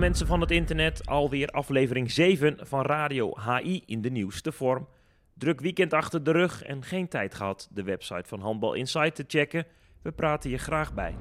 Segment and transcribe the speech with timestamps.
[0.00, 4.88] mensen van het internet, alweer aflevering 7 van Radio HI in de nieuwste vorm.
[5.34, 9.24] Druk weekend achter de rug en geen tijd gehad de website van Handbal Insight te
[9.26, 9.66] checken.
[10.02, 11.16] We praten je graag bij.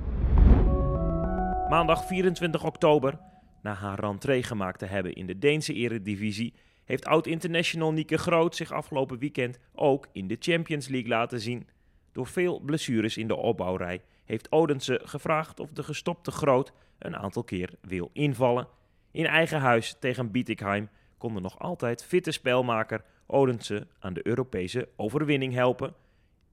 [1.70, 3.20] Maandag 24 oktober,
[3.62, 6.54] na haar rentree gemaakt te hebben in de Deense eredivisie,
[6.86, 11.68] heeft oud-international Nieke Groot zich afgelopen weekend ook in de Champions League laten zien.
[12.12, 17.44] Door veel blessures in de opbouwrij heeft Odense gevraagd of de gestopte Groot een aantal
[17.44, 18.68] keer wil invallen.
[19.12, 24.90] In eigen huis tegen Bietigheim kon de nog altijd fitte spelmaker Odense aan de Europese
[24.96, 25.94] overwinning helpen.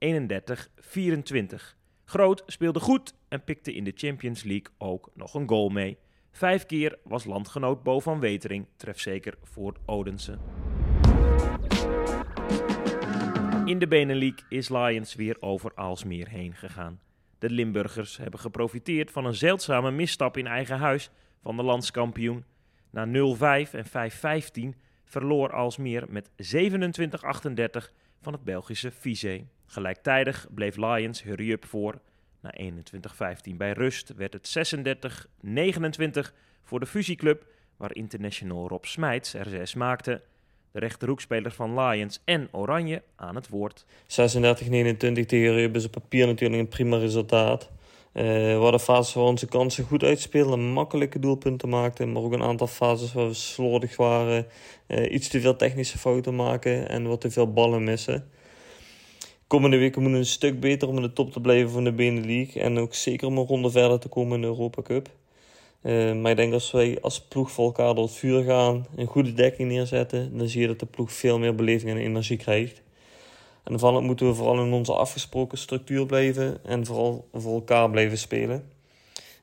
[0.05, 0.09] 31-24.
[2.05, 5.97] Groot speelde goed en pikte in de Champions League ook nog een goal mee.
[6.31, 10.37] Vijf keer was landgenoot Bo van Wetering trefzeker voor Odense.
[13.65, 16.99] In de Benelink is Lions weer over Aalsmeer heen gegaan.
[17.39, 21.09] De Limburgers hebben geprofiteerd van een zeldzame misstap in eigen huis
[21.41, 22.45] van de landskampioen.
[22.89, 23.09] Na 0-5
[23.71, 23.85] en
[24.75, 26.33] 5-15 verloor Aalsmeer met 27-38
[28.21, 29.47] van het Belgische Vizé.
[29.65, 32.01] Gelijktijdig bleef Lions hurry-up voor.
[32.39, 32.53] Na
[33.51, 34.75] 21-15 bij rust werd het
[36.29, 37.45] 36-29 voor de fusieclub,
[37.77, 40.21] waar international Rob Smijts er zes maakte.
[40.71, 43.85] De rechterhoekspelers van Lions en Oranje aan het woord.
[43.85, 47.69] 36-29 tegen Rub is op papier natuurlijk een prima resultaat.
[48.13, 52.43] Uh, we hadden fases waar onze kansen goed uitspeelden, makkelijke doelpunten maakten, maar ook een
[52.43, 54.45] aantal fases waar we slordig waren,
[54.87, 58.29] uh, iets te veel technische fouten maken en wat te veel ballen missen.
[59.47, 61.93] Komende weken moeten we een stuk beter om in de top te blijven van de
[61.93, 65.09] Benelux en ook zeker om een ronde verder te komen in de Europa Cup.
[65.81, 69.05] Uh, maar ik denk als wij als ploeg voor elkaar door het vuur gaan, een
[69.05, 72.81] goede dekking neerzetten, dan zie je dat de ploeg veel meer beleving en energie krijgt.
[73.63, 78.17] En dan moeten we vooral in onze afgesproken structuur blijven en vooral voor elkaar blijven
[78.17, 78.69] spelen.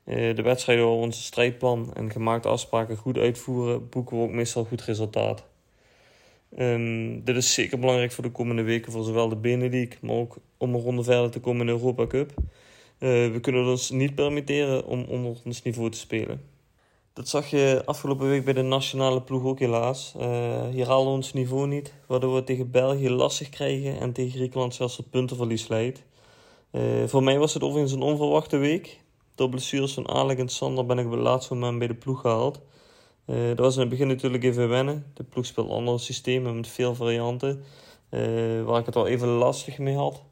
[0.05, 4.63] Uh, de wedstrijden waar onze strijdplan en gemaakte afspraken goed uitvoeren, boeken we ook meestal
[4.63, 5.43] goed resultaat.
[6.59, 10.37] Um, dit is zeker belangrijk voor de komende weken voor zowel de Benelux, maar ook
[10.57, 12.33] om een ronde verder te komen in de Europa Cup.
[12.99, 16.53] Uh, we kunnen ons niet permitteren om onder ons niveau te spelen.
[17.13, 20.13] Dat zag je afgelopen week bij de nationale ploeg ook helaas.
[20.17, 24.75] Uh, hier we ons niveau niet, waardoor we tegen België lastig krijgen en tegen Griekenland
[24.75, 26.03] zelfs het puntenverlies leidt.
[26.71, 29.01] Uh, voor mij was het overigens een onverwachte week.
[29.35, 32.21] Door blessures van Alec en Sander ben ik op het laatste moment bij de ploeg
[32.21, 32.61] gehaald.
[33.25, 35.11] Uh, dat was in het begin natuurlijk even wennen.
[35.13, 37.63] De ploeg speelt andere systemen met veel varianten,
[38.65, 40.23] waar ik het al even lastig mee had.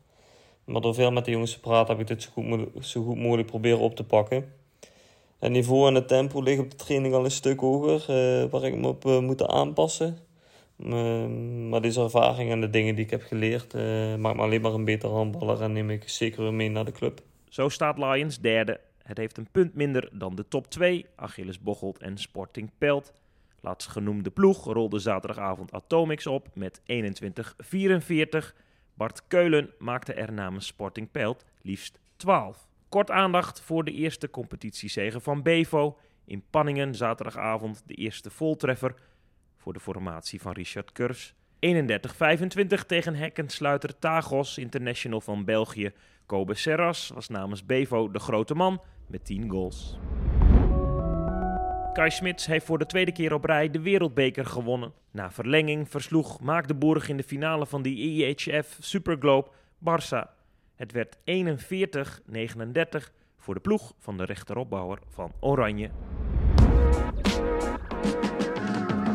[0.66, 3.18] Maar door veel met de jongens te praten heb ik dit zo goed, zo goed
[3.18, 4.54] mogelijk proberen op te pakken.
[5.40, 8.64] Het niveau en het tempo liggen op de training al een stuk hoger, uh, waar
[8.64, 10.18] ik me op uh, moet aanpassen.
[10.80, 11.26] Uh,
[11.70, 14.74] maar deze ervaring en de dingen die ik heb geleerd, uh, maakt me alleen maar
[14.74, 17.22] een betere handballer en neem ik zeker weer mee naar de club.
[17.50, 18.80] Zo staat Lions derde.
[19.04, 23.14] Het heeft een punt minder dan de top 2, Achilles Bocholt en Sporting Pelt.
[23.62, 26.84] Laatst genoemde ploeg rolde zaterdagavond Atomics op met 21-44.
[28.94, 32.68] Bart Keulen maakte er namens Sporting Pelt liefst 12.
[32.90, 35.98] Kort aandacht voor de eerste competitiezege van Bevo.
[36.26, 38.96] In Panningen zaterdagavond de eerste voltreffer
[39.58, 41.34] voor de formatie van Richard Kurs.
[41.60, 45.92] 31-25 tegen hekkensluiter Tagos International van België.
[46.26, 49.98] Kobe Serras was namens Bevo de grote man met 10 goals.
[51.94, 54.94] Kai Smits heeft voor de tweede keer op rij de Wereldbeker gewonnen.
[55.12, 59.50] Na verlenging versloeg Maagdenburg in de finale van de IHF Superglobe
[59.80, 60.30] Barça.
[60.76, 61.22] Het werd 41-39
[63.38, 65.90] voor de ploeg van de rechteropbouwer van Oranje.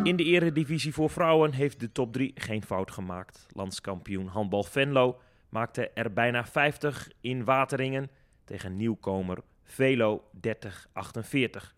[0.03, 3.47] In de eredivisie voor vrouwen heeft de top 3 geen fout gemaakt.
[3.53, 8.11] Landskampioen handbal Venlo maakte er bijna 50 in Wateringen
[8.45, 11.78] tegen nieuwkomer Velo 30-48.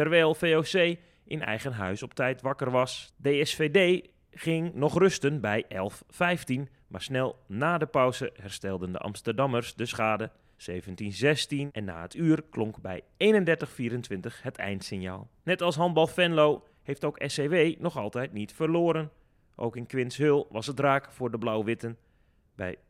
[0.00, 3.12] Terwijl VOC in eigen huis op tijd wakker was.
[3.22, 5.68] DSVD ging nog rusten bij 11-15,
[6.86, 10.30] maar snel na de pauze herstelden de Amsterdammers de schade.
[10.70, 10.74] 17-16
[11.72, 13.04] en na het uur klonk bij 31-24
[14.42, 15.30] het eindsignaal.
[15.42, 19.10] Net als handbal Venlo heeft ook SCW nog altijd niet verloren.
[19.56, 21.96] Ook in Quinshul was het raak voor de Blauw-Witten.
[22.54, 22.80] Bij 25-24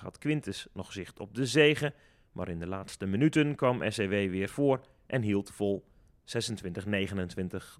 [0.00, 1.94] had Quintus nog zicht op de zegen,
[2.32, 5.84] maar in de laatste minuten kwam SCW weer voor en hield vol
[6.26, 6.32] 26-29.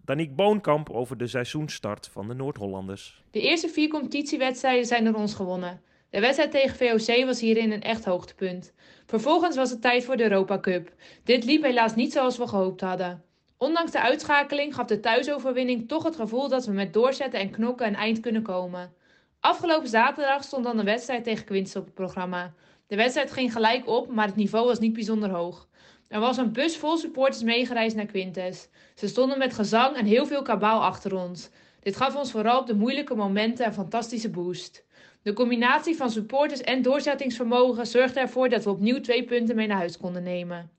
[0.05, 3.23] Daniek Boonkamp over de seizoenstart van de Noord-Hollanders.
[3.31, 5.81] De eerste vier competitiewedstrijden zijn door ons gewonnen.
[6.11, 8.73] De wedstrijd tegen VOC was hierin een echt hoogtepunt.
[9.07, 10.93] Vervolgens was het tijd voor de Europa Cup.
[11.25, 13.25] Dit liep helaas niet zoals we gehoopt hadden.
[13.59, 17.87] Ondanks de uitschakeling gaf de thuisoverwinning toch het gevoel dat we met doorzetten en knokken
[17.87, 18.93] een eind kunnen komen.
[19.41, 22.55] Afgelopen zaterdag stond dan de wedstrijd tegen Quincy op het programma.
[22.87, 25.69] De wedstrijd ging gelijk op, maar het niveau was niet bijzonder hoog.
[26.09, 28.69] Er was een bus vol supporters meegereisd naar Quintes.
[28.95, 31.51] Ze stonden met gezang en heel veel kabaal achter ons.
[31.81, 34.85] Dit gaf ons vooral op de moeilijke momenten een fantastische boost.
[35.23, 39.77] De combinatie van supporters en doorzettingsvermogen zorgde ervoor dat we opnieuw twee punten mee naar
[39.77, 40.71] huis konden nemen.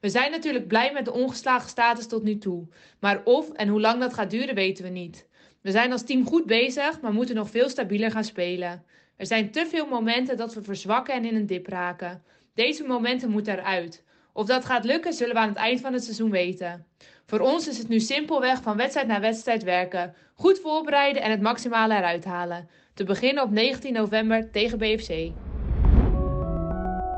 [0.00, 2.66] We zijn natuurlijk blij met de ongeslagen status tot nu toe,
[3.00, 5.28] maar of en hoe lang dat gaat duren weten we niet.
[5.60, 8.84] We zijn als team goed bezig, maar moeten nog veel stabieler gaan spelen.
[9.16, 12.22] Er zijn te veel momenten dat we verzwakken en in een dip raken.
[12.54, 14.04] Deze momenten moeten eruit.
[14.36, 16.86] Of dat gaat lukken, zullen we aan het eind van het seizoen weten.
[17.26, 21.40] Voor ons is het nu simpelweg van wedstrijd naar wedstrijd werken, goed voorbereiden en het
[21.40, 22.68] maximale eruit halen.
[22.94, 25.32] Te beginnen op 19 november tegen BFC.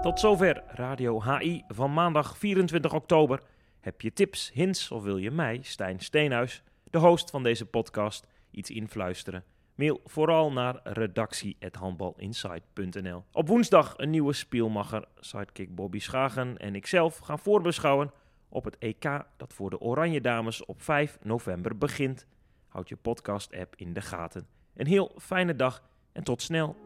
[0.02, 3.40] Tot zover Radio HI van maandag 24 oktober.
[3.80, 8.26] Heb je tips, hints of wil je mij, Stijn Steenhuis, de host van deze podcast,
[8.50, 9.44] iets influisteren?
[9.76, 13.24] Mail vooral naar redactie.handbalinsight.nl.
[13.32, 18.10] Op woensdag een nieuwe spielmacher, sidekick Bobby Schagen en ikzelf gaan voorbeschouwen
[18.48, 22.26] op het EK dat voor de Oranje Dames op 5 november begint.
[22.68, 24.46] Houd je podcast-app in de gaten.
[24.74, 25.82] Een heel fijne dag
[26.12, 26.85] en tot snel.